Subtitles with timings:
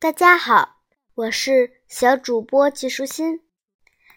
[0.00, 0.76] 大家好，
[1.16, 3.42] 我是小主播季舒心。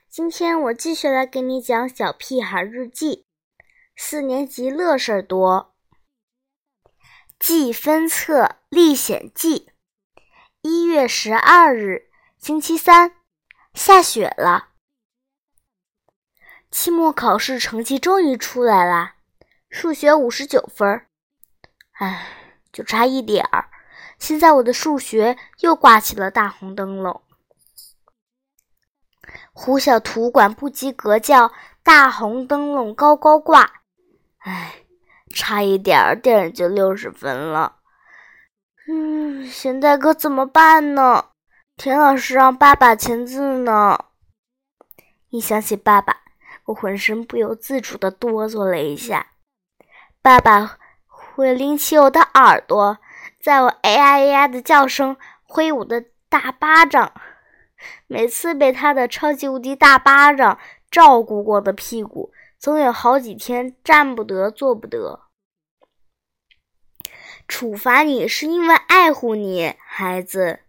[0.08, 3.26] 今天我继续来给你讲《小屁孩日记》，
[3.96, 5.74] 四年级乐事儿多。
[7.40, 9.72] 记分册历险记。
[10.62, 13.16] 一月十二日，星期三，
[13.74, 14.74] 下雪了。
[16.70, 19.16] 期末考试成绩终于出来了，
[19.72, 21.08] 数学五十九分，
[21.94, 22.28] 唉，
[22.72, 23.72] 就差一点儿。
[24.22, 27.24] 现在我的数学又挂起了大红灯笼。
[29.52, 33.82] 胡小图管不及格叫大红灯笼高高挂，
[34.38, 34.86] 唉，
[35.34, 37.78] 差一点儿点就六十分了。
[38.88, 41.26] 嗯，现在可怎么办呢？
[41.76, 44.06] 田老师让爸爸签字呢。
[45.30, 46.18] 一想起爸爸。
[46.66, 49.32] 我浑身不由自主地哆嗦了一下。
[50.22, 53.00] 爸爸会拎起我的耳朵，
[53.42, 57.12] 在我哎呀哎呀的叫声挥舞的大巴掌。
[58.06, 60.60] 每次被他的超级无敌大巴掌
[60.92, 65.22] 照顾过的屁股，总有好几天站不得、坐不得。
[67.48, 70.60] 处罚你是因为爱护你，孩子。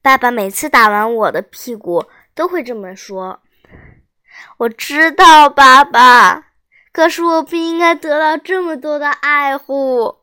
[0.00, 3.42] 爸爸每次打完我的屁股都会这么说。
[4.58, 6.46] 我知道，爸爸。
[6.92, 10.19] 可是我不应该得到这么多的爱护。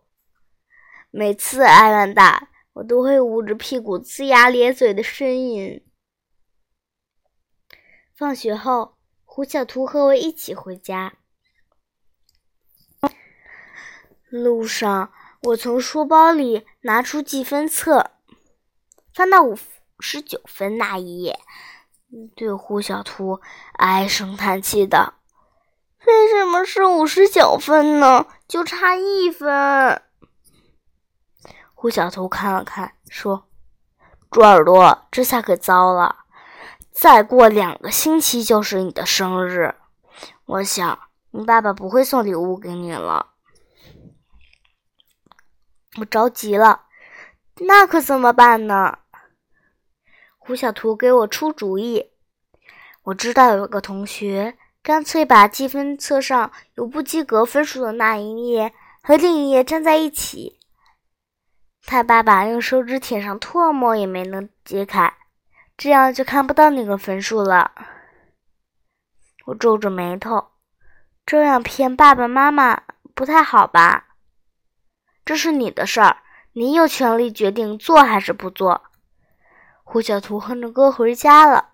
[1.17, 5.83] 每次挨完打，我都会捂着屁股龇牙咧嘴的呻吟。
[8.15, 11.15] 放学后，胡小图和我一起回家。
[14.29, 18.11] 路上，我从书包里拿出记分册，
[19.11, 19.57] 翻到五
[19.99, 21.39] 十九分那一页。
[22.35, 23.41] 对胡小图
[23.73, 25.15] 唉声叹气的
[26.05, 28.27] ：“为什么是五十九分呢？
[28.47, 30.03] 就差一分。”
[31.87, 33.47] 胡小图看了看，说
[34.29, 36.25] ：“猪耳朵，这下可糟了！
[36.91, 39.73] 再过两个星期就是你的生日，
[40.47, 40.99] 我想
[41.31, 43.27] 你爸爸不会送礼物给你了。”
[45.97, 46.87] 我着急了，
[47.61, 48.97] 那可怎么办呢？
[50.37, 52.11] 胡小图给我出主意，
[53.03, 60.59] 我知道有个同学干脆把积分册上有不及格分数的那一页和另一页粘在一起。
[61.89, 65.13] 他爸爸用手指舔上唾沫也没能揭开，
[65.77, 67.71] 这样就看不到那个分数了。
[69.45, 70.49] 我皱着眉头，
[71.25, 72.83] 这样骗爸爸妈妈
[73.15, 74.07] 不太好吧？
[75.23, 76.17] 这是你的事儿，
[76.51, 78.83] 你有权利决定做还是不做。
[79.85, 81.69] 胡小图哼着歌回家了，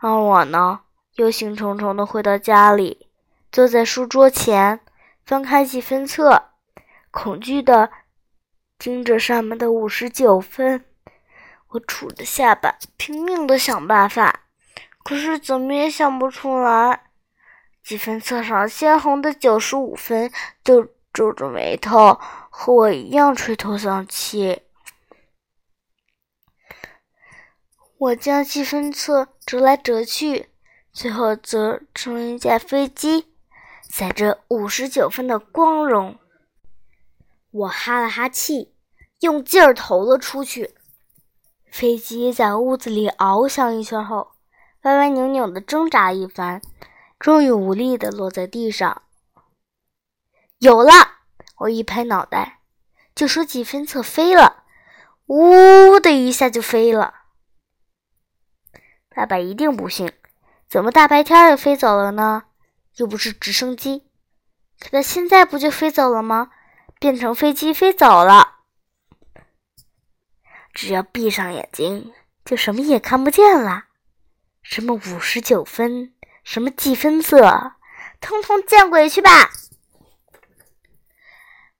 [0.00, 0.80] 而我呢，
[1.14, 3.08] 忧心忡忡地回到家里，
[3.50, 4.80] 坐在书桌前，
[5.24, 6.50] 翻开记分册，
[7.10, 7.90] 恐惧地
[8.78, 10.84] 盯着上面的五十九分。
[11.70, 14.44] 我杵着下巴，拼命的想办法，
[15.04, 17.04] 可是怎么也想不出来。
[17.82, 20.30] 积分册上鲜红的九十五分，
[20.62, 22.18] 就皱着眉头，
[22.50, 24.62] 和我一样垂头丧气。
[27.98, 30.50] 我将积分册折来折去，
[30.92, 33.26] 最后折成一架飞机，
[33.90, 36.18] 载着五十九分的光荣。
[37.50, 38.74] 我哈了哈气，
[39.20, 40.74] 用劲儿投了出去。
[41.70, 44.32] 飞机在屋子里翱翔一圈后，
[44.82, 46.60] 歪歪扭扭的挣扎一番，
[47.18, 49.02] 终于无力的落在地上。
[50.58, 50.92] 有了！
[51.58, 52.60] 我一拍脑袋，
[53.14, 54.64] 就说几分册飞了，
[55.26, 57.14] 呜的一下就飞了。
[59.08, 60.12] 爸爸一定不信，
[60.68, 62.44] 怎么大白天的飞走了呢？
[62.96, 64.08] 又不是直升机，
[64.78, 66.50] 可它现在不就飞走了吗？
[66.98, 68.56] 变成飞机飞走了。
[70.72, 72.12] 只要闭上眼睛，
[72.44, 73.86] 就什么也看不见了。
[74.62, 76.14] 什么五十九分，
[76.44, 77.72] 什么记分册，
[78.20, 79.50] 通通见鬼去吧！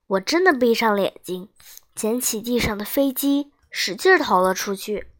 [0.06, 1.50] 我真的闭上眼睛，
[1.94, 5.10] 捡起地上的飞机，使劲投了出去。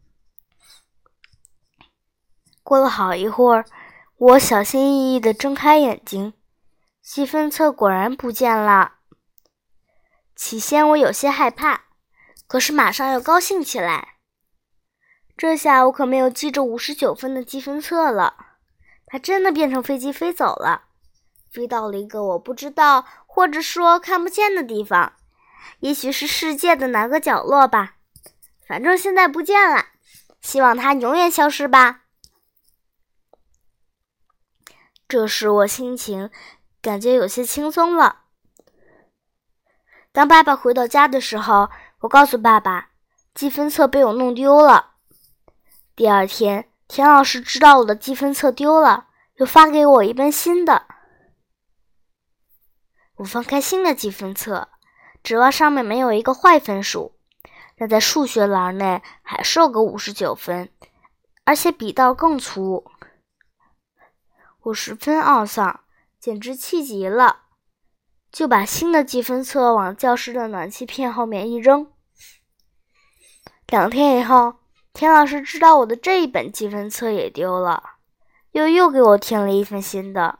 [2.63, 3.65] 过了好一会儿，
[4.17, 6.33] 我小心翼翼地睁开眼睛，
[7.01, 8.98] 积分册果然不见了。
[10.39, 11.81] 起先我有些害怕，
[12.47, 14.15] 可是马上又高兴起来。
[15.35, 18.55] 这下我可没有记着五十九分的积分册了，
[19.05, 20.83] 它真的变成飞机飞走了，
[21.51, 25.11] 飞到了一个我不知道或者说看不见的地方，
[25.81, 27.97] 也许是世界的哪个角落吧。
[28.65, 29.87] 反正现在不见了，
[30.39, 32.03] 希望它永远消失吧。
[35.05, 36.31] 这时我心情
[36.81, 38.28] 感觉有些轻松了。
[40.11, 41.69] 当爸爸回到家的时候，
[41.99, 42.89] 我告诉爸爸，
[43.33, 44.95] 积分册被我弄丢了。
[45.95, 50.87] 第二天，田老师知道我的积分册丢了，又发给我一本新的。
[53.17, 54.69] 我翻开新的积分册，
[55.21, 57.19] 指望上面没有一个坏分数，
[57.77, 60.71] 但在数学栏内还是有个五十九分，
[61.43, 62.89] 而且笔道更粗。
[64.61, 65.81] 我十分懊丧，
[66.19, 67.43] 简直气极了，
[68.31, 71.91] 就把新的积分册往教室的暖气片后面一扔。
[73.67, 74.55] 两天以后，
[74.93, 77.83] 田老师知道我的这一本积分册也丢了，
[78.51, 80.39] 又又给我添了一份新的。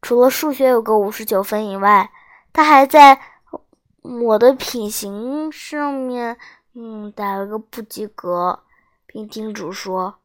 [0.00, 2.10] 除了数学有个五十九分以外，
[2.52, 3.20] 他还在
[4.02, 6.36] 我的品行上面，
[6.74, 8.64] 嗯，打了个不及格，
[9.06, 10.16] 并叮嘱说，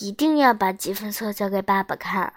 [0.00, 2.34] 一定要把积分册交给爸爸看。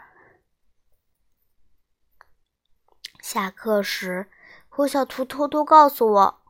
[3.22, 4.28] 下课时，
[4.68, 6.42] 胡小图偷偷告诉我，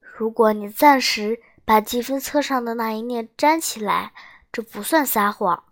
[0.00, 4.12] 如果你暂时把积分册上的那一页粘起来，
[4.50, 5.64] 这不算撒谎。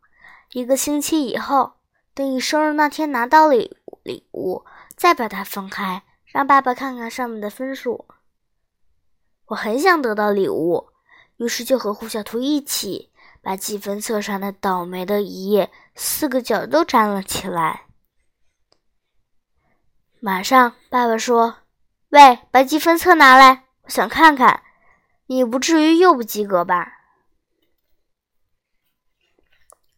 [0.52, 1.74] 一个星期以后。
[2.12, 4.64] 等你生日那天拿到礼礼物，
[4.96, 8.04] 再把它分开，让爸爸看看上面的分数。
[9.46, 10.88] 我很想得到礼物，
[11.36, 17.86] 于是就和胡小图一起把积分册上的倒霉的一页四个角都粘了起来。
[20.20, 21.56] 马上，爸爸说
[22.10, 24.62] ：“喂，把积分册拿来，我想看看，
[25.26, 26.92] 你不至于又不及格吧？”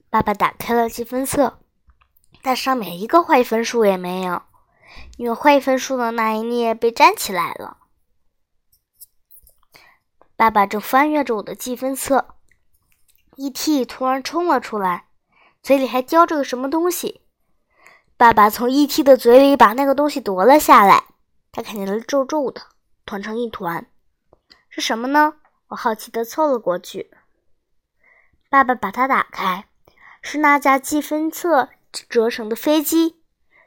[0.09, 1.59] 爸爸打开了积分册。
[2.45, 4.43] 但上面一个坏分数也没有，
[5.17, 7.77] 因为坏分数的那一页被粘起来了。
[10.35, 12.35] 爸爸正翻阅着我的积分册
[13.37, 13.85] ，E.T.
[13.85, 15.07] 突然冲了出来，
[15.63, 17.22] 嘴里还叼着个什么东西。
[18.23, 19.03] 爸爸从 E.T.
[19.03, 21.07] 的嘴里把那个东西夺了下来，
[21.51, 22.63] 他看起来皱皱的，
[23.05, 23.85] 团成一团，
[24.69, 25.35] 是什么呢？
[25.67, 27.11] 我好奇的凑了过去。
[28.49, 29.67] 爸爸把它打开，
[30.23, 31.71] 是那架积分册。
[32.09, 33.17] 折成的飞机，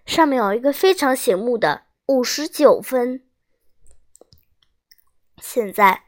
[0.06, 3.22] 上面有一个非常醒目的五十九分。
[5.38, 6.04] 现在，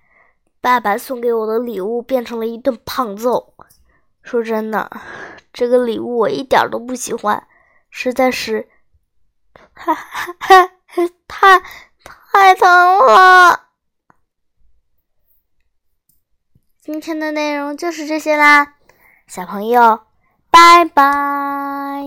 [0.61, 3.55] 爸爸送给我的礼物变成了一顿胖揍。
[4.23, 4.89] 说真的，
[5.51, 7.45] 这个礼物我一点都不喜欢，
[7.99, 8.69] 实在是，
[9.73, 9.95] 太
[11.27, 11.59] 太
[12.03, 13.69] 太疼了。
[16.79, 18.75] 今天的内容就是这些啦，
[19.25, 20.05] 小朋友。
[20.51, 22.03] 拜拜。